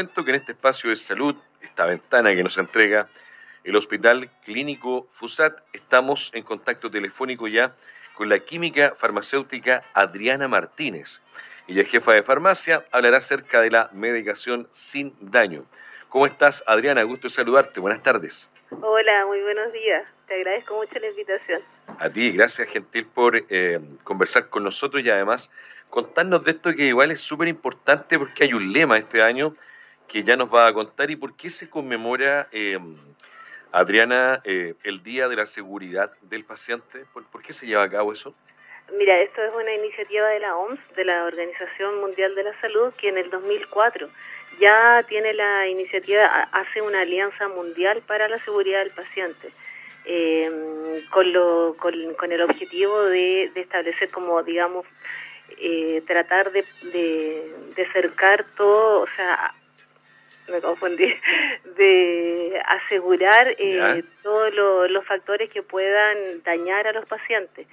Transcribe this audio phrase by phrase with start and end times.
[0.00, 3.10] cuento que en este espacio de salud, esta ventana que nos entrega
[3.64, 7.74] el Hospital Clínico FUSAT, estamos en contacto telefónico ya
[8.14, 11.20] con la química farmacéutica Adriana Martínez.
[11.68, 15.66] Ella es jefa de farmacia, hablará acerca de la medicación sin daño.
[16.08, 17.02] ¿Cómo estás, Adriana?
[17.02, 17.78] Gusto saludarte.
[17.78, 18.50] Buenas tardes.
[18.70, 20.06] Hola, muy buenos días.
[20.28, 21.60] Te agradezco mucho la invitación.
[21.98, 25.52] A ti, gracias, Gentil, por eh, conversar con nosotros y además
[25.90, 29.54] contarnos de esto que igual es súper importante porque hay un lema este año
[30.10, 32.78] que ya nos va a contar y por qué se conmemora, eh,
[33.70, 37.04] Adriana, eh, el Día de la Seguridad del Paciente.
[37.12, 38.34] ¿Por, qué se lleva a cabo eso?
[38.98, 42.92] Mira, esto es una iniciativa de la OMS, de la Organización Mundial de la Salud,
[42.94, 44.08] que en el 2004
[44.58, 49.50] ya tiene la iniciativa, hace una alianza mundial para la seguridad del paciente.
[50.06, 54.86] Eh, con, lo, con, el objetivo de, de establecer como, digamos,
[55.58, 59.54] eh, tratar de, de, acercar todo, o sea,
[60.50, 61.14] me confundí,
[61.76, 64.52] de asegurar eh, todos
[64.90, 67.66] los factores que puedan dañar a los pacientes.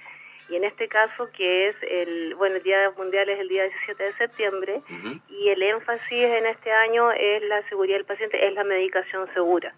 [0.48, 4.02] Y en este caso, que es el, bueno, el Día Mundial es el día 17
[4.02, 4.80] de septiembre,
[5.28, 9.74] y el énfasis en este año es la seguridad del paciente, es la medicación segura.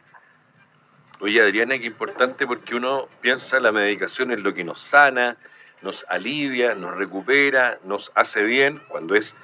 [1.18, 5.36] Oye, Adriana, qué importante porque uno piensa la medicación es lo que nos sana,
[5.82, 9.34] nos alivia, nos recupera, nos hace bien cuando es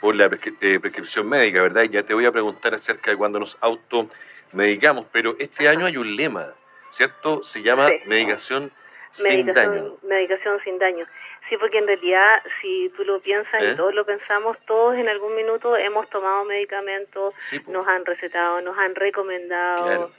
[0.00, 0.26] por la
[0.60, 1.82] eh, prescripción médica, ¿verdad?
[1.82, 5.96] Y ya te voy a preguntar acerca de cuando nos automedicamos, pero este año hay
[5.96, 6.54] un lema,
[6.88, 7.44] ¿cierto?
[7.44, 8.72] Se llama medicación,
[9.12, 9.96] sin daño.
[10.02, 11.04] Medicación sin daño.
[11.48, 13.74] Sí, porque en realidad, si tú lo piensas y ¿Eh?
[13.74, 17.34] todos lo pensamos, todos en algún minuto hemos tomado medicamentos,
[17.66, 20.12] nos han recetado, nos han recomendado.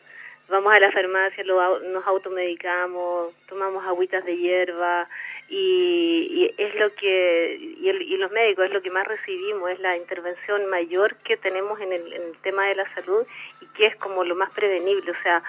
[0.50, 5.08] Vamos a la farmacia, nos automedicamos, tomamos agüitas de hierba,
[5.54, 10.66] y, es lo que y, los médicos es lo que más recibimos es la intervención
[10.68, 13.26] mayor que tenemos en el, en el, tema de la salud
[13.60, 15.12] y que es como lo más prevenible.
[15.12, 15.44] O sea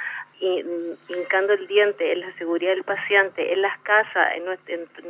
[1.09, 4.45] hincando el diente en la seguridad del paciente en las casas en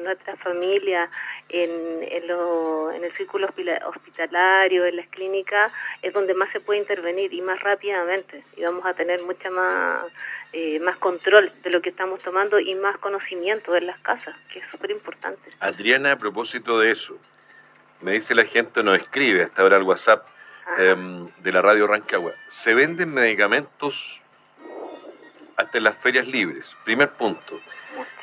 [0.05, 1.09] nuestra, familia
[1.49, 1.71] en,
[2.03, 3.49] en, en el círculo
[3.87, 8.85] hospitalario en las clínicas es donde más se puede intervenir y más rápidamente y vamos
[8.85, 10.05] a tener mucha más
[10.55, 14.59] eh, más control de lo que estamos tomando y más conocimiento en las casas, que
[14.59, 15.51] es súper importante.
[15.61, 17.17] Adriana, a propósito de eso,
[18.03, 20.27] me dice la gente, nos escribe hasta ahora al WhatsApp
[20.77, 24.22] em, de la radio Rancagua, se venden medicamentos
[25.63, 27.61] hasta las ferias libres, primer punto.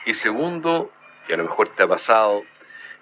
[0.05, 0.91] Y segundo,
[1.27, 2.44] y a lo mejor te ha pasado,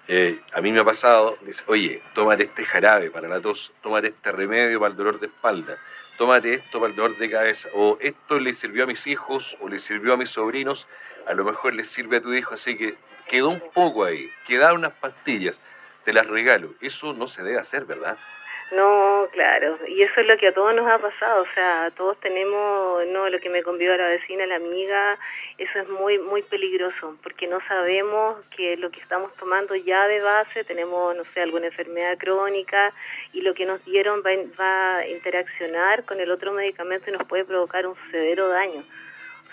[0.08, 4.08] eh, a mí me ha pasado, dice, oye, tómate este jarabe para la tos, tómate
[4.08, 5.78] este remedio para el dolor de espalda
[6.18, 9.68] tómate esto para el dolor de cabeza, o esto le sirvió a mis hijos, o
[9.68, 10.88] le sirvió a mis sobrinos,
[11.26, 12.96] a lo mejor le sirve a tu hijo, así que
[13.28, 15.60] quedó un poco ahí, quedaron unas pastillas,
[16.04, 16.74] te las regalo.
[16.80, 18.18] Eso no se debe hacer, ¿verdad?
[18.70, 22.20] No, claro, y eso es lo que a todos nos ha pasado, o sea, todos
[22.20, 25.16] tenemos, no, lo que me convió a la vecina, la amiga,
[25.56, 30.20] eso es muy, muy peligroso, porque no sabemos que lo que estamos tomando ya de
[30.20, 32.92] base, tenemos, no sé, alguna enfermedad crónica,
[33.32, 37.26] y lo que nos dieron va, va a interaccionar con el otro medicamento y nos
[37.26, 38.84] puede provocar un severo daño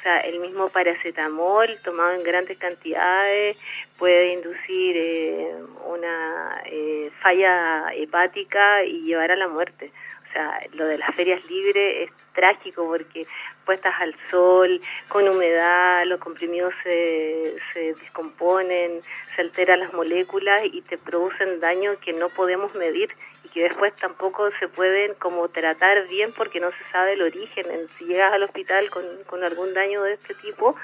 [0.06, 3.58] sea, el mismo paracetamol tomado en grandes cantidades
[3.98, 5.56] puede inducir eh,
[5.88, 9.92] una eh, falla hepática y llevar a la muerte.
[10.30, 13.26] O sea, lo de las ferias libres es trágico porque
[13.66, 19.02] puestas al sol, con humedad, los comprimidos se, se descomponen,
[19.36, 23.10] se alteran las moléculas y te producen daño que no podemos medir
[23.56, 27.66] que después tampoco se pueden como tratar bien porque no se sabe el origen.
[27.98, 30.76] Si llegas al hospital con, con algún daño de este tipo,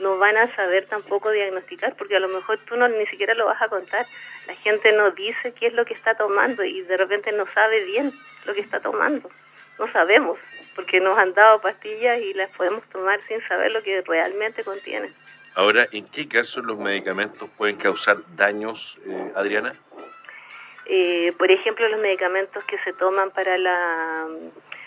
[0.00, 3.46] no van a saber tampoco diagnosticar porque a lo mejor tú no ni siquiera lo
[3.46, 4.04] vas a contar.
[4.48, 7.84] La gente no dice qué es lo que está tomando y de repente no sabe
[7.84, 8.12] bien
[8.44, 9.30] lo que está tomando.
[9.78, 10.36] No sabemos
[10.74, 15.14] porque nos han dado pastillas y las podemos tomar sin saber lo que realmente contienen.
[15.54, 19.74] Ahora, ¿en qué casos los medicamentos pueden causar daños, eh, Adriana?
[20.88, 24.26] Eh, por ejemplo, los medicamentos que se toman para la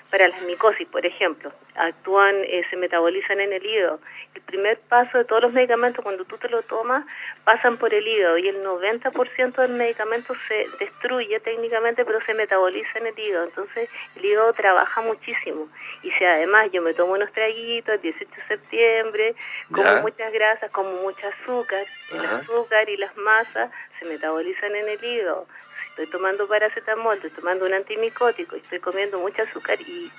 [0.09, 3.99] para las micosis, por ejemplo, actúan, eh, se metabolizan en el hígado.
[4.33, 7.05] El primer paso de todos los medicamentos, cuando tú te lo tomas,
[7.43, 12.99] pasan por el hígado y el 90% del medicamento se destruye técnicamente, pero se metaboliza
[12.99, 13.45] en el hígado.
[13.45, 15.69] Entonces, el hígado trabaja muchísimo.
[16.01, 19.35] Y si además yo me tomo unos traguitos el 18 de septiembre,
[19.71, 25.03] como muchas grasas, como mucho azúcar, el azúcar y las masas se metabolizan en el
[25.03, 25.45] hígado
[25.89, 30.11] estoy tomando paracetamol, estoy tomando un antimicótico, estoy comiendo mucho azúcar y,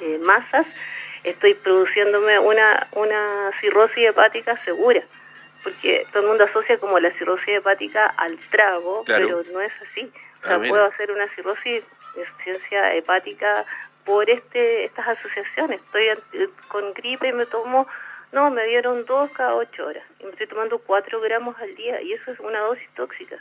[0.00, 0.66] eh, masas,
[1.22, 5.02] estoy produciéndome una, una cirrosis hepática segura.
[5.62, 10.12] Porque todo el mundo asocia como la cirrosis hepática al trago, pero no es así.
[10.44, 11.82] O sea, puedo hacer una cirrosis
[12.16, 13.64] insuficiencia hepática
[14.04, 15.80] por este estas asociaciones.
[15.80, 16.10] Estoy
[16.68, 17.86] con gripe y me tomo,
[18.32, 20.04] no, me dieron dos cada ocho horas.
[20.20, 23.38] Y me estoy tomando cuatro gramos al día y eso es una dosis tóxica.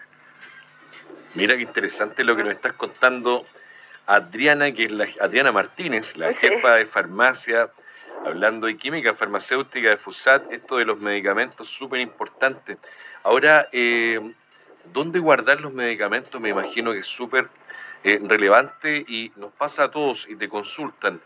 [1.36, 3.45] Mira qué interesante lo que nos estás contando,
[4.06, 7.69] Adriana, que es la Adriana Martínez, la jefa de farmacia,
[8.25, 12.77] hablando de química farmacéutica de FUSAT, esto de los medicamentos, súper importante.
[13.24, 14.19] Ahora, eh,
[14.94, 16.39] ¿dónde guardar los medicamentos?
[16.39, 17.48] Me imagino que es súper
[18.04, 21.21] eh, relevante y nos pasa a todos y te consultan.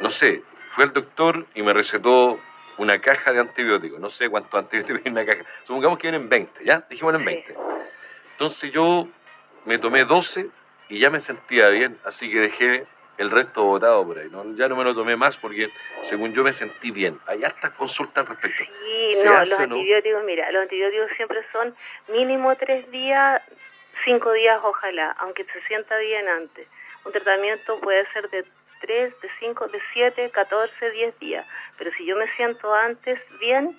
[0.00, 2.38] No sé, fui al doctor y me recetó
[2.78, 3.98] una caja de antibióticos.
[3.98, 5.48] No sé cuántos antibióticos viene en una caja.
[5.64, 6.86] Supongamos que vienen 20, ¿ya?
[6.88, 7.56] Dijimos en 20.
[8.36, 9.08] Entonces yo
[9.64, 10.50] me tomé 12
[10.90, 12.86] y ya me sentía bien, así que dejé
[13.16, 14.28] el resto botado por ahí.
[14.30, 14.44] ¿no?
[14.56, 15.70] Ya no me lo tomé más porque,
[16.02, 17.18] según yo, me sentí bien.
[17.26, 18.62] Hay hartas consultas al respecto.
[19.08, 21.74] Sí, no, los antibióticos, mira, los antibióticos siempre son
[22.08, 23.42] mínimo tres días,
[24.04, 26.68] cinco días ojalá, aunque se sienta bien antes.
[27.06, 28.44] Un tratamiento puede ser de
[28.82, 31.46] tres, de cinco, de siete, catorce, diez días.
[31.78, 33.74] Pero si yo me siento antes bien,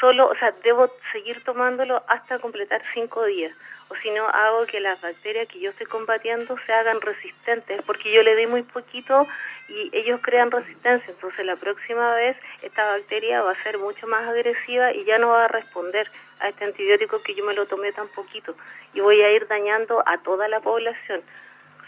[0.00, 3.52] solo, o sea, debo seguir tomándolo hasta completar cinco días.
[3.88, 8.12] O si no hago que las bacterias que yo estoy combatiendo se hagan resistentes, porque
[8.12, 9.26] yo le di muy poquito
[9.68, 14.28] y ellos crean resistencia, entonces la próxima vez esta bacteria va a ser mucho más
[14.28, 17.92] agresiva y ya no va a responder a este antibiótico que yo me lo tomé
[17.92, 18.54] tan poquito.
[18.94, 21.22] Y voy a ir dañando a toda la población.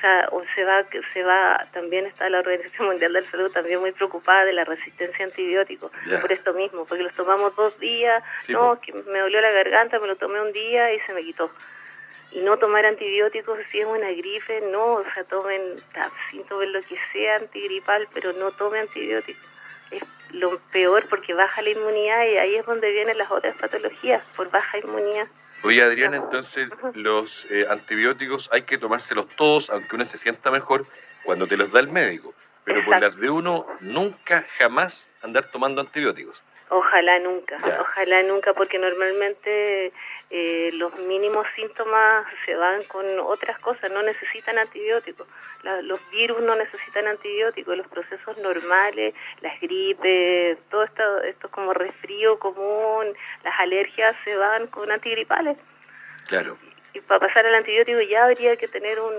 [0.02, 3.52] O sea, o se va, se va, también está la Organización Mundial de la Salud
[3.52, 7.78] también muy preocupada de la resistencia a antibióticos, por esto mismo, porque los tomamos dos
[7.78, 11.22] días, no, que me dolió la garganta, me lo tomé un día y se me
[11.22, 11.52] quitó
[12.32, 15.60] y no tomar antibióticos si es una gripe, no, o sea, tomen
[16.30, 19.46] sin tomen lo que sea antigripal, pero no tomen antibióticos.
[19.90, 20.02] Es
[20.32, 24.50] lo peor porque baja la inmunidad y ahí es donde vienen las otras patologías, por
[24.50, 25.28] baja inmunidad.
[25.64, 30.84] Oye, Adriana, entonces los eh, antibióticos hay que tomárselos todos, aunque uno se sienta mejor,
[31.24, 32.34] cuando te los da el médico.
[32.64, 36.42] Pero por las de uno, nunca, jamás andar tomando antibióticos.
[36.74, 39.92] Ojalá nunca, ojalá nunca, porque normalmente
[40.30, 45.26] eh, los mínimos síntomas se van con otras cosas, no necesitan antibióticos.
[45.82, 52.38] los virus no necesitan antibióticos, los procesos normales, las gripes, todo esto, esto como resfrío
[52.38, 53.14] común,
[53.44, 55.58] las alergias se van con antigripales.
[56.26, 56.56] Claro.
[56.94, 59.12] Y, para pasar al antibiótico ya habría que tener un,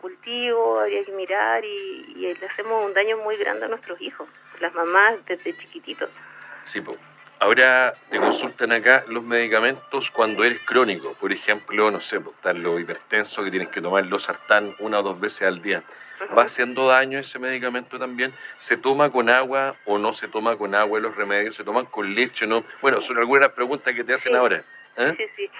[0.00, 4.26] cultivo, habría que mirar y, y, le hacemos un daño muy grande a nuestros hijos,
[4.60, 6.08] las mamás desde chiquititos.
[6.64, 6.98] Sí, pues.
[7.40, 11.14] Ahora te consultan acá los medicamentos cuando eres crónico.
[11.14, 15.00] Por ejemplo, no sé, pues, están los hipertensos que tienes que tomar los sartán una
[15.00, 15.82] o dos veces al día.
[16.36, 18.32] ¿Va haciendo daño ese medicamento también?
[18.56, 21.56] ¿Se toma con agua o no se toma con agua los remedios?
[21.56, 22.64] ¿Se toman con leche no?
[22.80, 24.62] Bueno, son algunas preguntas que te hacen ahora.
[24.96, 25.14] ¿eh?
[25.16, 25.50] Sí, sí.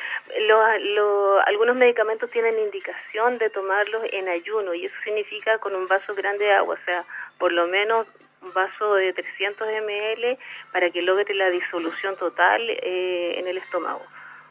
[1.46, 6.44] algunos medicamentos tienen indicación de tomarlos en ayuno y eso significa con un vaso grande
[6.46, 7.04] de agua, o sea,
[7.38, 8.06] por lo menos
[8.52, 10.38] vaso de 300 ml
[10.72, 14.02] para que logre la disolución total eh, en el estómago.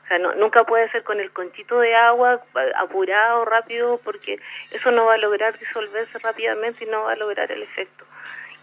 [0.03, 2.41] O sea, nunca puede ser con el conchito de agua
[2.77, 4.37] apurado, rápido, porque
[4.71, 8.05] eso no va a lograr disolverse rápidamente y no va a lograr el efecto.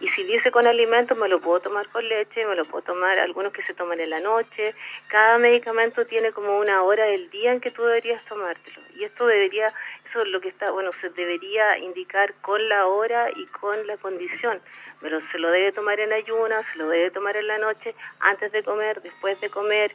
[0.01, 3.19] Y si dice con alimentos, me lo puedo tomar con leche, me lo puedo tomar
[3.19, 4.73] algunos que se toman en la noche.
[5.07, 8.81] Cada medicamento tiene como una hora del día en que tú deberías tomártelo.
[8.95, 9.71] Y esto debería,
[10.11, 13.97] eso es lo que está, bueno, se debería indicar con la hora y con la
[13.97, 14.61] condición
[15.01, 18.51] pero se lo debe tomar en ayunas, se lo debe tomar en la noche, antes
[18.51, 19.93] de comer, después de comer,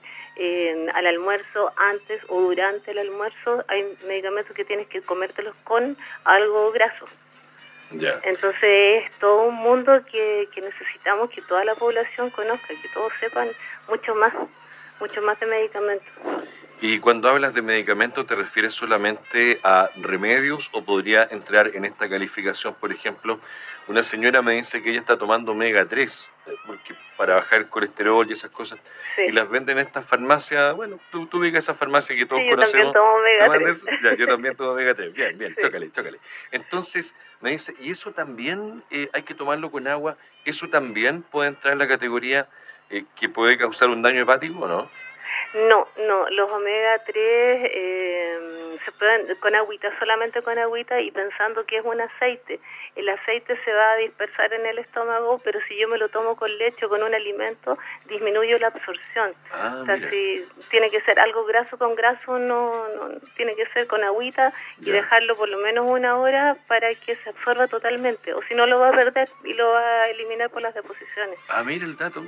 [0.94, 3.64] al almuerzo, antes o durante el almuerzo.
[3.68, 7.06] Hay medicamentos que tienes que comértelos con algo graso.
[8.24, 13.12] Entonces es todo un mundo que, que necesitamos que toda la población conozca, que todos
[13.20, 13.48] sepan
[13.88, 14.34] mucho más,
[14.98, 16.08] mucho más de medicamentos.
[16.80, 22.08] Y cuando hablas de medicamentos, ¿te refieres solamente a remedios o podría entrar en esta
[22.08, 23.40] calificación, por ejemplo,
[23.88, 27.68] una señora me dice que ella está tomando omega 3 eh, porque para bajar el
[27.68, 28.80] colesterol y esas cosas.
[29.16, 30.74] Y las venden en estas farmacias.
[30.74, 32.86] Bueno, tú, tú esa farmacia que todos conocemos.
[32.88, 34.18] Yo también tomo omega 3.
[34.18, 35.12] yo también tomo omega 3.
[35.12, 36.18] Bien, bien, chócale, chócale.
[36.50, 40.16] Entonces, me dice, ¿y eso también eh, hay que tomarlo con agua?
[40.44, 42.48] ¿Eso también puede entrar en la categoría
[42.90, 44.90] eh, que puede causar un daño hepático o no?
[45.54, 51.64] No, no, los omega 3 eh, se pueden con agüita, solamente con agüita y pensando
[51.64, 52.60] que es un aceite.
[52.94, 56.36] El aceite se va a dispersar en el estómago, pero si yo me lo tomo
[56.36, 59.32] con leche o con un alimento, disminuyo la absorción.
[59.52, 63.66] Ah, o sea, si tiene que ser algo graso con graso, no, no tiene que
[63.68, 68.32] ser con agüita y dejarlo por lo menos una hora para que se absorba totalmente.
[68.34, 71.38] O si no, lo va a perder y lo va a eliminar por las deposiciones.
[71.48, 72.22] Ah, mira el dato.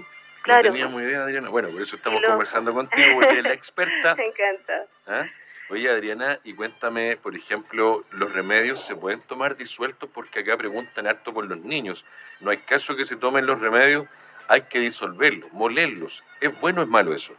[0.49, 1.49] No tenía muy idea, Adriana.
[1.49, 4.15] Bueno, por eso estamos conversando contigo, porque eres la experta.
[4.17, 4.85] Me encanta.
[5.07, 5.27] ¿Ah?
[5.71, 10.09] Oye, Adriana, y cuéntame, por ejemplo, ¿los remedios se pueden tomar disueltos?
[10.13, 12.07] Porque acá preguntan harto por los niños.
[12.41, 14.07] No hay caso que se tomen los remedios,
[14.49, 16.25] hay que disolverlos, molerlos.
[16.41, 17.35] ¿Es bueno o es malo eso?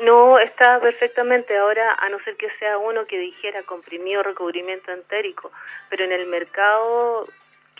[0.00, 1.58] No, está perfectamente.
[1.58, 5.52] Ahora, a no ser que sea uno que dijera comprimido recubrimiento entérico,
[5.90, 7.28] pero en el mercado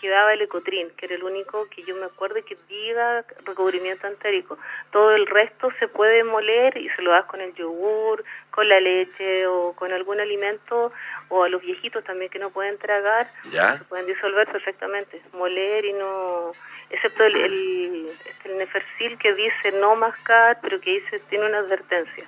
[0.01, 4.57] quedaba el ecotrin, que era el único que yo me acuerdo que diga recubrimiento entérico.
[4.91, 8.79] Todo el resto se puede moler y se lo das con el yogur, con la
[8.79, 10.91] leche o con algún alimento,
[11.29, 15.93] o a los viejitos también que no pueden tragar, se pueden disolver perfectamente, moler y
[15.93, 16.51] no,
[16.89, 21.59] excepto el, el, este, el nefercil que dice no mascar, pero que dice tiene una
[21.59, 22.27] advertencia.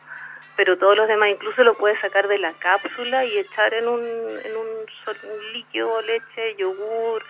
[0.55, 4.01] Pero todos los demás incluso lo puedes sacar de la cápsula y echar en un,
[4.01, 7.23] en un líquido, leche, yogur,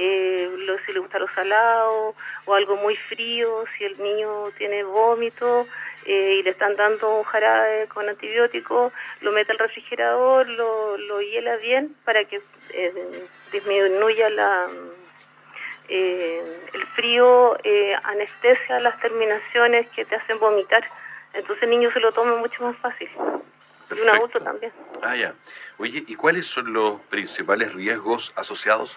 [0.00, 2.14] eh, lo, si le gusta lo salado
[2.44, 5.66] o algo muy frío, si el niño tiene vómito
[6.04, 11.20] eh, y le están dando un jarabe con antibiótico, lo mete al refrigerador, lo, lo
[11.20, 12.40] hiela bien para que
[12.70, 14.68] eh, disminuya la,
[15.88, 17.58] eh, el frío,
[18.04, 20.88] anestesia las terminaciones que te hacen vomitar.
[21.34, 23.10] Entonces el niño se lo toma mucho más fácil.
[23.90, 24.70] Y un adulto también.
[25.02, 25.34] Ah, ya.
[25.78, 28.96] Oye, ¿y cuáles son los principales riesgos asociados?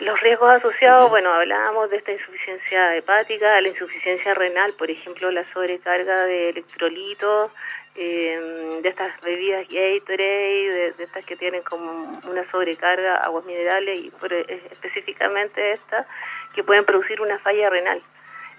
[0.00, 5.42] Los riesgos asociados, bueno, hablábamos de esta insuficiencia hepática, la insuficiencia renal, por ejemplo, la
[5.52, 7.50] sobrecarga de electrolitos,
[7.94, 13.98] eh, de estas bebidas Gatorade, de, de, estas que tienen como una sobrecarga, aguas minerales
[13.98, 16.06] y eh, específicamente estas
[16.54, 18.02] que pueden producir una falla renal.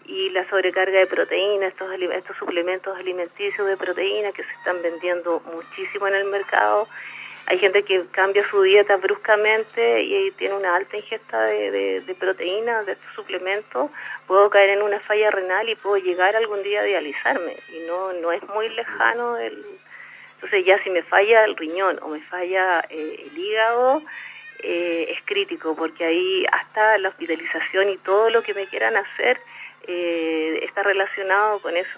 [0.05, 5.39] Y la sobrecarga de proteínas, estos, estos suplementos alimenticios de proteína que se están vendiendo
[5.53, 6.87] muchísimo en el mercado
[7.49, 12.91] hay gente que cambia su dieta bruscamente y tiene una alta ingesta de, proteínas, de
[12.91, 13.89] estos suplementos,
[14.27, 17.55] puedo caer en una falla renal y puedo llegar algún día a dializarme.
[17.69, 19.37] Y no, no es muy lejano.
[19.37, 19.63] El...
[20.35, 24.01] Entonces ya si me falla el riñón o me falla eh, el hígado,
[24.63, 29.39] eh, es crítico porque ahí hasta la hospitalización y todo lo que me quieran hacer
[29.87, 31.97] eh, está relacionado con eso.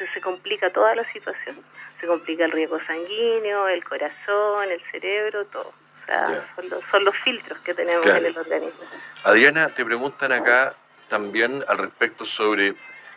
[0.00, 1.56] Entonces se complica toda la situación
[2.00, 5.72] se complica el riesgo sanguíneo, el corazón, el cerebro, todo.
[6.02, 6.46] O sea,
[6.90, 8.80] son los, filtros que tenemos en el organismo.
[9.22, 10.74] Adriana, te preguntan acá
[11.08, 12.74] también al respecto sobre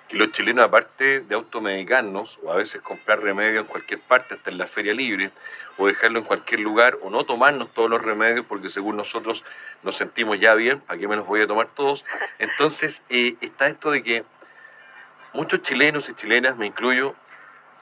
[0.10, 4.52] que los chilenos, aparte de automedicarnos, o a veces comprar remedio en cualquier parte, hasta
[4.52, 5.32] en la feria libre,
[5.78, 9.44] o dejarlo en cualquier lugar, o no tomarnos todos los remedios, porque según nosotros
[9.82, 12.06] nos sentimos ya bien, ¿para qué me los voy a tomar todos?
[12.38, 14.24] Entonces, eh, está esto de que
[15.34, 17.16] muchos chilenos y chilenas, me incluyo,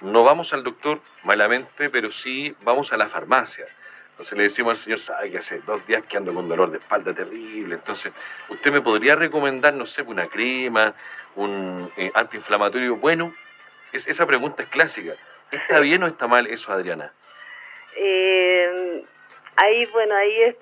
[0.01, 3.65] no vamos al doctor malamente, pero sí vamos a la farmacia.
[4.11, 6.77] Entonces le decimos al señor, sabe que hace dos días que ando con dolor de
[6.77, 7.75] espalda terrible.
[7.75, 8.13] Entonces,
[8.49, 10.93] ¿usted me podría recomendar, no sé, una crema,
[11.35, 12.97] un eh, antiinflamatorio?
[12.97, 13.33] Bueno,
[13.91, 15.13] es, esa pregunta es clásica.
[15.51, 17.11] ¿Está bien o está mal eso, Adriana?
[17.95, 19.03] Eh,
[19.57, 20.55] Ahí, bueno, ahí es,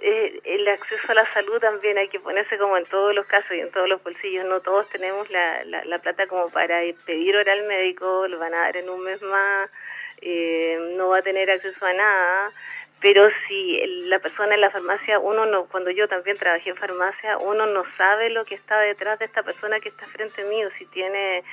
[0.43, 3.59] el acceso a la salud también hay que ponerse como en todos los casos y
[3.59, 4.45] en todos los bolsillos.
[4.45, 8.61] No todos tenemos la, la, plata como para pedir hora al médico, lo van a
[8.61, 9.69] dar en un mes más,
[10.21, 12.51] eh, no va a tener acceso a nada
[13.01, 17.37] pero si la persona en la farmacia, uno no, cuando yo también trabajé en farmacia,
[17.37, 20.85] uno no sabe lo que está detrás de esta persona que está frente mío, si
[20.87, 21.43] tiene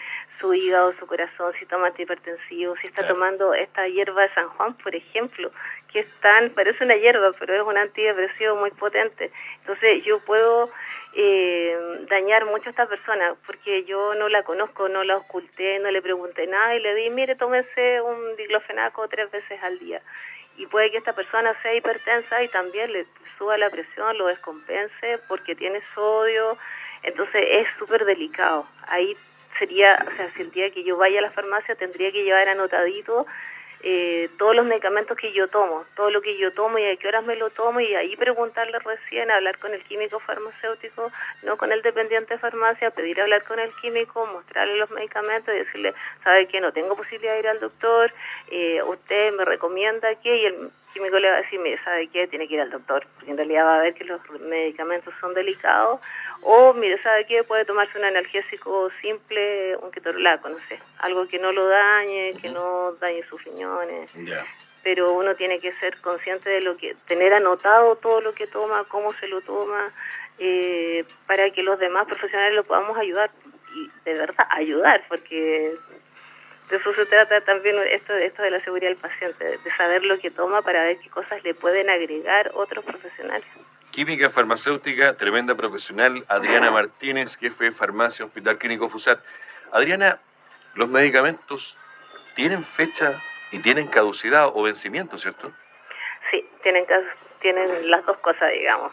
[0.40, 4.74] su hígado, su corazón, si toma antihipertensivo, si está tomando esta hierba de San Juan,
[4.74, 5.52] por ejemplo,
[5.96, 9.30] que es tan, parece una hierba, pero es un antidepresivo muy potente.
[9.60, 10.68] Entonces yo puedo
[11.14, 11.74] eh,
[12.10, 16.02] dañar mucho a esta persona porque yo no la conozco, no la oculté, no le
[16.02, 20.02] pregunté nada y le di, mire, tómese un diclofenaco tres veces al día
[20.58, 23.06] y puede que esta persona sea hipertensa y también le
[23.38, 26.58] suba la presión, lo descompense porque tiene sodio,
[27.04, 28.66] entonces es súper delicado.
[28.88, 29.16] Ahí
[29.58, 32.50] sería, o sea, si el día que yo vaya a la farmacia tendría que llevar
[32.50, 33.26] anotadito
[33.82, 37.08] eh, todos los medicamentos que yo tomo, todo lo que yo tomo y a qué
[37.08, 41.10] horas me lo tomo y ahí preguntarle recién, hablar con el químico farmacéutico,
[41.42, 45.58] no con el dependiente de farmacia, pedir hablar con el químico, mostrarle los medicamentos y
[45.58, 48.12] decirle, sabe que no tengo posibilidad de ir al doctor,
[48.50, 52.26] eh, usted me recomienda que y el químico le va a decir, mire, sabe qué,
[52.26, 55.34] tiene que ir al doctor, porque en realidad va a ver que los medicamentos son
[55.34, 56.00] delicados
[56.42, 57.44] o, mire, ¿sabe qué?
[57.44, 60.78] Puede tomarse un analgésico simple, un ketorolaco, no sé.
[60.98, 64.10] Algo que no lo dañe, que no dañe sus riñones.
[64.82, 68.84] Pero uno tiene que ser consciente de lo que, tener anotado todo lo que toma,
[68.84, 69.92] cómo se lo toma,
[70.38, 73.30] eh, para que los demás profesionales lo podamos ayudar.
[73.74, 75.74] Y de verdad, ayudar, porque
[76.70, 80.18] de eso se trata también esto, esto de la seguridad del paciente, de saber lo
[80.18, 83.46] que toma para ver qué cosas le pueden agregar otros profesionales.
[83.92, 89.20] Química farmacéutica, tremenda profesional, Adriana Martínez, jefe de farmacia, Hospital Clínico FUSAT.
[89.72, 90.20] Adriana,
[90.74, 91.78] ¿los medicamentos
[92.34, 95.52] tienen fecha y tienen caducidad o vencimiento, ¿cierto?
[96.30, 96.84] Sí, tienen,
[97.40, 98.92] tienen las dos cosas, digamos.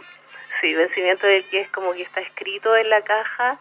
[0.61, 3.59] Sí, vencimiento del que es como que está escrito en la caja,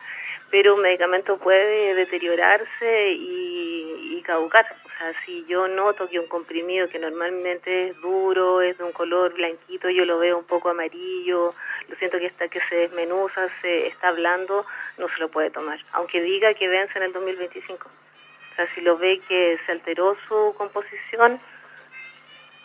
[0.52, 4.66] pero un medicamento puede deteriorarse y, y caducar.
[4.85, 8.92] O sea, si yo noto que un comprimido que normalmente es duro, es de un
[8.92, 11.54] color blanquito, yo lo veo un poco amarillo,
[11.88, 14.66] lo siento que está que se desmenuza, se está hablando,
[14.99, 17.88] no se lo puede tomar, aunque diga que vence en el 2025.
[17.88, 21.40] O sea, si lo ve que se alteró su composición,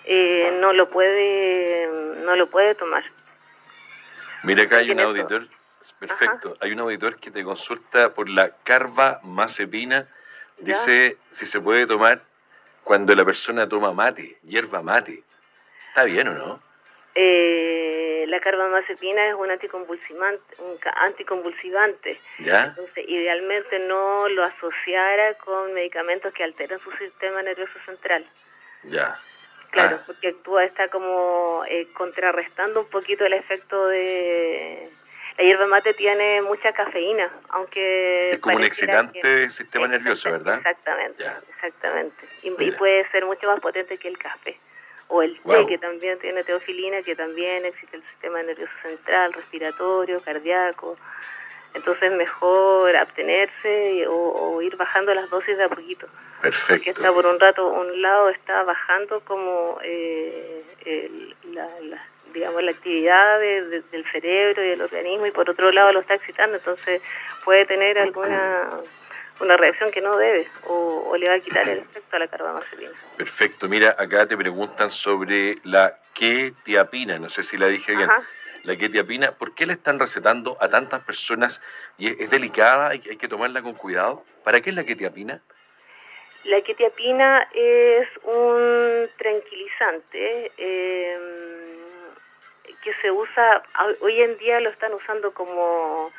[0.04, 1.88] eh, no lo puede
[2.26, 3.06] no lo puede tomar.
[4.44, 5.48] Mira acá hay un auditor,
[6.00, 10.08] perfecto, hay un auditor que te consulta por la carbamazepina,
[10.58, 12.22] dice si se puede tomar
[12.84, 15.24] cuando la persona toma mate, hierba mate.
[15.90, 16.62] ¿Está bien o no?
[17.16, 22.20] Eh, la carbamazepina es un anticonvulsivante, un anticonvulsivante.
[22.40, 22.66] ¿Ya?
[22.66, 28.24] Entonces, idealmente no lo asociara con medicamentos que alteran su sistema nervioso central.
[28.84, 29.20] Ya.
[29.72, 30.04] Claro, ah.
[30.06, 34.90] porque actúa, está como eh, contrarrestando un poquito el efecto de...
[35.38, 38.32] La hierba mate tiene mucha cafeína, aunque...
[38.32, 40.58] Es como un excitante del sistema nervioso, ¿verdad?
[40.58, 42.26] Exactamente, exactamente.
[42.42, 44.58] y, puede ser mucho más potente que el café
[45.10, 50.22] o el té, que también tiene teofilina, que también existe el sistema nervioso central, respiratorio,
[50.22, 50.98] cardíaco.
[51.74, 56.08] Entonces mejor abstenerse o, ir bajando las dosis de a poquito.
[56.42, 56.74] Perfecto.
[56.74, 60.64] Porque está por un rato, un lado está bajando como eh,
[61.54, 61.68] la,
[62.38, 66.58] digamos la actividad del cerebro y del organismo y por otro lado lo está excitando,
[66.58, 67.02] entonces
[67.44, 68.70] puede tener alguna
[69.40, 72.92] una reacción que no debe o, le va a quitar el efecto a la carbamazepina.
[73.18, 73.68] Perfecto.
[73.68, 78.10] Mira, acá te preguntan sobre la quetiapina, no sé si la dije bien.
[78.64, 81.62] La quetiapina, ¿por qué la están recetando a tantas personas
[81.98, 84.24] y es, delicada, hay, hay, que tomarla con cuidado?
[84.44, 85.42] ¿Para qué es la quetiapina?
[86.44, 91.67] La quetiapina es un tranquilizante em,
[92.88, 93.62] que se usa,
[94.00, 96.10] hoy en día lo están usando como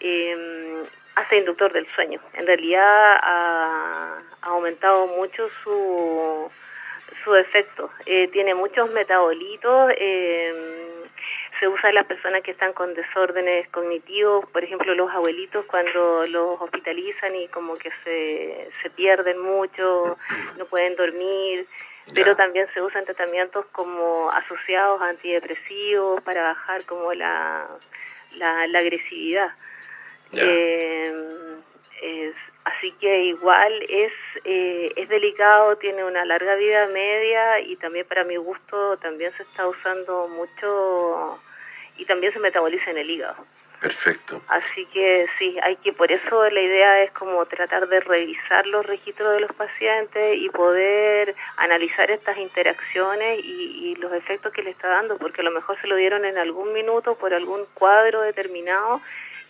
[0.00, 0.82] eh,
[1.14, 2.18] hace inductor del sueño.
[2.34, 6.50] En realidad ha, aumentado mucho su,
[7.22, 7.90] su efecto.
[8.04, 9.92] Eh, tiene muchos metabolitos.
[9.96, 10.52] Eh,
[11.60, 16.26] se usa en las personas que están con desórdenes cognitivos, por ejemplo los abuelitos cuando
[16.26, 20.16] los hospitalizan y como que se, se pierden mucho,
[20.56, 21.66] no pueden dormir,
[22.14, 27.66] pero también se usan tratamientos como asociados a antidepresivos para bajar como la,
[28.36, 29.50] la, la agresividad.
[30.32, 31.12] Eh,
[32.02, 34.12] es, así que igual es,
[34.44, 39.42] eh, es delicado, tiene una larga vida media y también para mi gusto también se
[39.42, 41.40] está usando mucho
[41.96, 43.36] y también se metaboliza en el hígado.
[43.80, 44.42] Perfecto.
[44.48, 48.84] Así que sí, hay que, por eso la idea es como tratar de revisar los
[48.84, 54.70] registros de los pacientes y poder analizar estas interacciones y, y, los efectos que le
[54.70, 58.22] está dando, porque a lo mejor se lo dieron en algún minuto por algún cuadro
[58.22, 59.00] determinado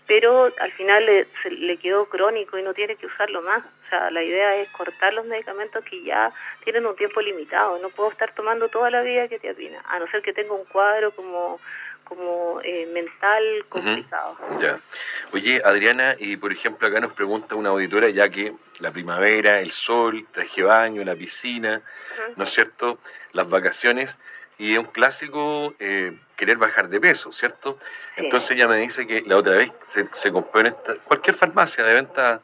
[0.09, 3.63] pero al final le, se, le quedó crónico y no tiene que usarlo más.
[3.63, 6.33] O sea, la idea es cortar los medicamentos que ya
[6.65, 7.79] tienen un tiempo limitado.
[7.79, 10.55] No puedo estar tomando toda la vida que te apina, a no ser que tenga
[10.55, 11.61] un cuadro como
[12.09, 14.37] como eh, mental complicado.
[14.61, 14.81] Ya.
[15.33, 19.71] Oye, Adriana, y por ejemplo acá nos pregunta una auditora, ya que la primavera, el
[19.71, 21.83] sol, traje baño, la piscina,
[22.37, 22.99] ¿no es cierto?
[23.33, 24.19] Las vacaciones,
[24.59, 27.79] y es un clásico eh, querer bajar de peso, ¿cierto?
[28.17, 31.85] Entonces ella me dice que la otra vez se, se compró en esta, cualquier farmacia
[31.85, 32.41] de venta,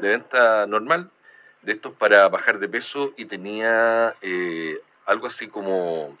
[0.00, 1.10] de venta normal
[1.62, 6.16] de estos para bajar de peso y tenía eh, algo así como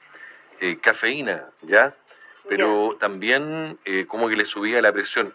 [0.60, 1.94] eh, cafeína, ¿ya?
[2.48, 3.78] Pero también
[4.08, 5.34] como que le subía la presión.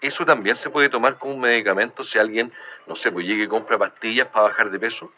[0.00, 2.52] ¿Eso también se puede tomar como un medicamento si alguien,
[2.86, 5.12] no sé, pues llegue y compra pastillas para bajar de peso?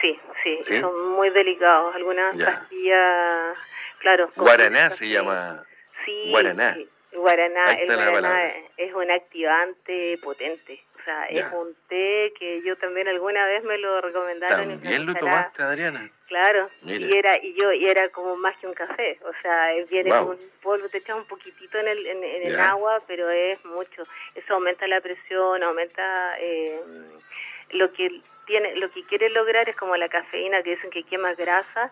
[0.00, 1.94] Sí, sí, son muy delicados.
[1.94, 3.58] Algunas pastillas,
[3.98, 4.30] claro.
[4.36, 5.64] Guaraná se llama.
[6.04, 6.76] Sí, Guaraná.
[7.18, 10.82] Guaraná, el guaraná es un activante potente.
[11.00, 14.68] O sea, es un té que yo también alguna vez me lo recomendaron.
[14.68, 16.10] ¿También lo tomaste, Adriana?
[16.26, 20.10] Claro, y era y yo y era como más que un café, o sea, viene
[20.10, 24.02] con un polvo, te echas un poquitito en el, en, el agua, pero es mucho.
[24.34, 26.78] Eso aumenta la presión, aumenta eh,
[27.70, 31.32] lo que tiene, lo que quiere lograr es como la cafeína que dicen que quema
[31.32, 31.90] grasa,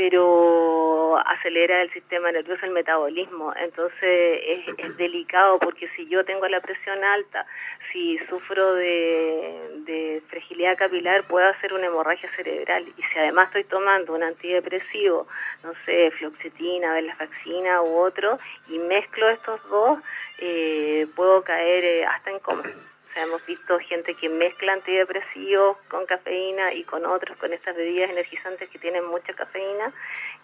[0.00, 3.52] pero acelera el sistema nervioso, el metabolismo.
[3.54, 4.40] Entonces
[4.78, 7.44] es, delicado porque si yo tengo la presión alta,
[7.92, 12.86] si sufro de, de, fragilidad capilar, puedo hacer una hemorragia cerebral.
[12.96, 15.26] Y si además estoy tomando un antidepresivo,
[15.64, 19.98] no sé, floxetina, venlafaxina u otro, y mezclo estos dos,
[20.38, 22.62] eh, puedo caer eh, hasta en coma.
[23.10, 27.74] O sea, hemos visto gente que mezcla antidepresivos con cafeína y con otros, con estas
[27.74, 29.92] bebidas energizantes que tienen mucha cafeína,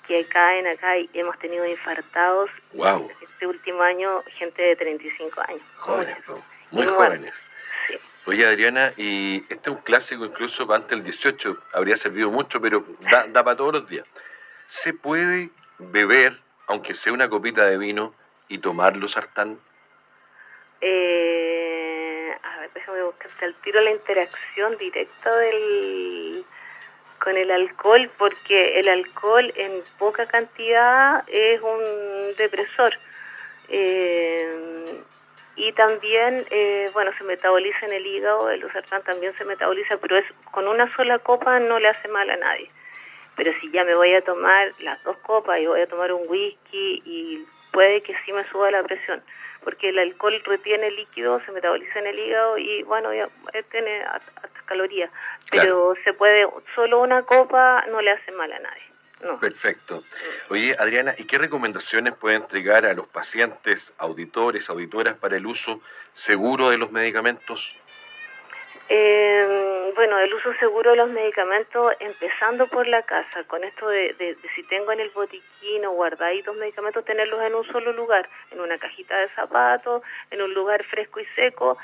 [0.06, 2.50] que caen acá y hemos tenido infartados.
[2.72, 3.08] Wow.
[3.20, 5.62] Este último año, gente de 35 años.
[5.76, 6.16] Jóvenes,
[6.72, 7.32] muy, jóvenes.
[8.26, 12.84] Oye, Adriana, y este es un clásico incluso antes del 18, habría servido mucho, pero
[13.12, 14.04] da, da para todos los días.
[14.66, 18.12] ¿Se puede beber, aunque sea una copita de vino,
[18.48, 19.60] y tomarlo sartán?
[20.80, 21.45] Eh,
[22.74, 26.44] déjame buscarte al tiro la interacción directa del
[27.18, 32.94] con el alcohol, porque el alcohol en poca cantidad es un depresor.
[33.68, 35.00] Eh,
[35.56, 40.18] y también, eh, bueno, se metaboliza en el hígado, el sartán también se metaboliza, pero
[40.18, 42.70] es con una sola copa no le hace mal a nadie.
[43.36, 46.28] Pero si ya me voy a tomar las dos copas y voy a tomar un
[46.28, 49.22] whisky y puede que sí me suba la presión,
[49.66, 54.00] porque el alcohol retiene líquido, se metaboliza en el hígado y bueno, ya eh, tiene
[54.00, 55.10] hasta calorías,
[55.50, 58.82] pero se puede, solo una copa no le hace mal a nadie.
[59.24, 59.40] No.
[59.40, 60.04] Perfecto.
[60.50, 65.80] Oye, Adriana, ¿y qué recomendaciones puede entregar a los pacientes, auditores, auditoras para el uso
[66.12, 67.76] seguro de los medicamentos?
[68.88, 74.12] Eh, bueno, el uso seguro de los medicamentos, empezando por la casa, con esto de,
[74.14, 78.60] de, si tengo en el botiquín o guardaditos medicamentos, tenerlos en un solo lugar, en
[78.60, 81.76] una cajita de zapatos, en un lugar fresco y seco,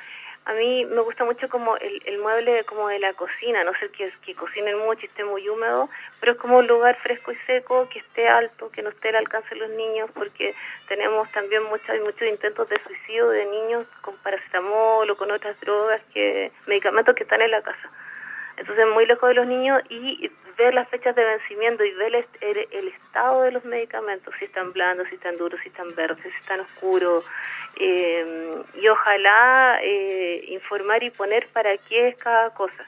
[0.44, 4.12] a mí me gusta mucho como el, mueble como de la cocina, no sé que,
[4.24, 5.88] que cocinen mucho y esté muy húmedo,
[6.20, 9.16] pero es como un lugar fresco y seco, que esté alto, que no esté al
[9.16, 10.55] alcance de los niños, porque
[10.88, 16.00] tenemos también muchos muchos intentos de suicidio de niños con paracetamol o con otras drogas,
[16.12, 17.90] que medicamentos que están en la casa.
[18.57, 22.88] Entonces, muy lejos de los niños y ver las fechas de vencimiento y ver el,
[22.88, 26.61] estado de los medicamentos, si están blandos, si están duros, si están verdes, si están
[26.61, 27.25] oscuros.
[27.77, 32.87] Eh, y ojalá eh, informar y poner para qué es cada cosa.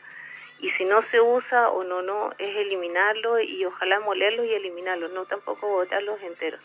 [0.60, 5.08] Y si no se usa o no, no, es eliminarlo y ojalá molerlo y eliminarlo,
[5.08, 6.60] no tampoco botarlos enteros.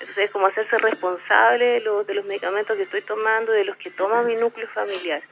[0.00, 3.76] Entonces es como hacerse responsable de los, de los medicamentos que estoy tomando, de los
[3.76, 5.22] que toma mi núcleo familiar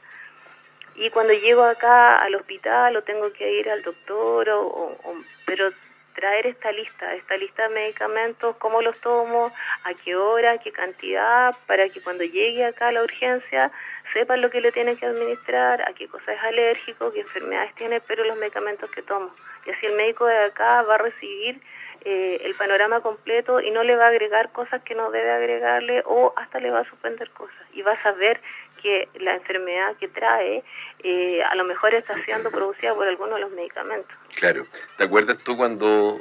[0.95, 4.97] y cuando llego acá al hospital o tengo que ir al doctor, o,
[5.45, 5.71] pero
[6.13, 9.51] traer esta lista, esta lista de medicamentos, cómo los tomo,
[9.83, 13.71] a qué hora, qué cantidad, para que cuando llegue acá a la urgencia
[14.13, 18.01] sepan lo que le tienen que administrar, a qué cosa es alérgico, qué enfermedades tiene,
[18.01, 19.31] pero los medicamentos que tomo.
[19.65, 21.61] Y así el médico de acá va a recibir
[22.03, 26.01] eh, el panorama completo y no le va a agregar cosas que no debe agregarle
[26.05, 27.55] o hasta le va a suspender cosas.
[27.73, 28.41] Y va a saber
[28.81, 30.63] que la enfermedad que trae
[31.03, 34.15] eh, a lo mejor está siendo producida por alguno de los medicamentos.
[34.35, 34.65] Claro.
[34.97, 36.19] ¿Te acuerdas tú cuando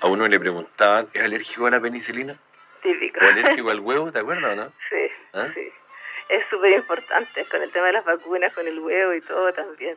[0.00, 2.36] a uno le preguntaban, ¿es alérgico a la penicilina?
[2.82, 3.20] Típico.
[3.20, 4.12] ¿O alérgico al huevo?
[4.12, 4.72] ¿Te acuerdas o no?
[4.90, 5.48] Sí, ¿Ah?
[5.54, 5.72] sí.
[6.28, 9.96] Es súper importante con el tema de las vacunas, con el huevo y todo también.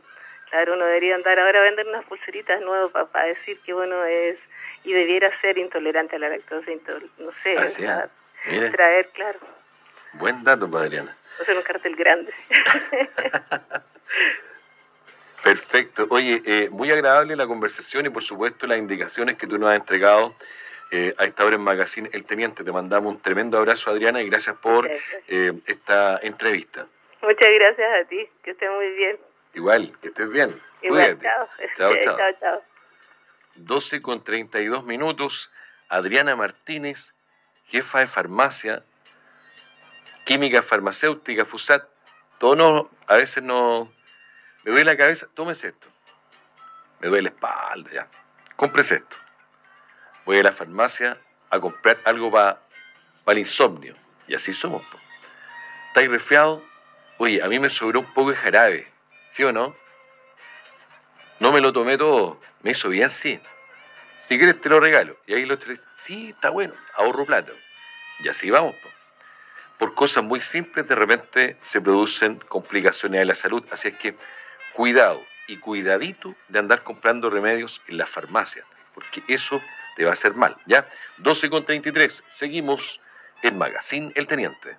[0.50, 4.38] Claro, uno debería andar ahora a vender unas pulseritas nuevas para, decir que bueno es
[4.84, 6.72] y debiera ser intolerante a la lactosa,
[7.18, 8.08] no sé, ah,
[8.72, 9.40] traer, claro.
[10.14, 10.70] Buen dato,
[11.38, 11.42] Adriana.
[11.42, 12.34] O sea, un cartel grande.
[15.44, 16.08] Perfecto.
[16.10, 19.78] Oye, eh, muy agradable la conversación y por supuesto las indicaciones que tú nos has
[19.78, 20.36] entregado
[20.92, 22.64] eh, a esta hora en Magazine El Teniente.
[22.64, 24.90] Te mandamos un tremendo abrazo, Adriana, y gracias por
[25.28, 26.88] eh, esta entrevista.
[27.22, 29.18] Muchas gracias a ti, que estés muy bien.
[29.54, 30.56] Igual, que estés bien.
[30.82, 31.48] Igual, chao.
[31.76, 32.18] Chao, chao.
[32.18, 32.62] chao, chao.
[33.56, 35.52] 12 con 32 minutos.
[35.90, 37.14] Adriana Martínez,
[37.66, 38.84] jefa de farmacia
[40.28, 41.88] química farmacéutica, FUSAT,
[42.38, 43.90] todo no, a veces no,
[44.66, 45.88] me duele la cabeza, tómese esto,
[47.00, 48.08] me duele la espalda, ya,
[48.58, 49.16] cómprese esto.
[50.26, 51.18] Voy a la farmacia
[51.50, 52.60] a comprar algo para
[53.28, 53.96] el insomnio,
[54.28, 54.86] y así somos.
[54.88, 55.00] Po.
[55.88, 56.62] ¿Estáis resfriado?
[57.20, 58.92] Oye, a mí me sobró un poco de jarabe,
[59.30, 59.78] ¿sí o no?
[61.40, 63.40] No me lo tomé todo, me hizo bien, sí.
[64.18, 65.18] Si quieres te lo regalo.
[65.26, 67.54] Y ahí los tres, sí, está bueno, ahorro plata.
[68.20, 68.76] Y así vamos.
[68.76, 68.97] Po
[69.78, 73.64] por cosas muy simples de repente se producen complicaciones de la salud.
[73.72, 74.16] Así es que
[74.74, 78.64] cuidado y cuidadito de andar comprando remedios en la farmacia,
[78.94, 79.62] porque eso
[79.96, 80.58] te va a hacer mal.
[80.66, 80.88] ¿Ya?
[81.18, 82.24] 12 con 33.
[82.28, 83.00] Seguimos
[83.44, 84.78] en Magazine El Teniente.